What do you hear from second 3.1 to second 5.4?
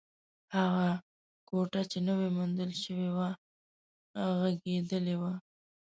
وه، غږېدلې وه.